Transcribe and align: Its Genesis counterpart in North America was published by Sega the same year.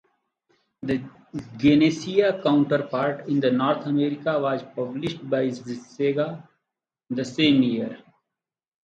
Its 0.81 1.03
Genesis 1.57 2.41
counterpart 2.41 3.27
in 3.27 3.37
North 3.55 3.85
America 3.85 4.39
was 4.39 4.63
published 4.75 5.29
by 5.29 5.43
Sega 5.49 6.41
the 7.11 7.23
same 7.23 7.61
year. 7.61 7.99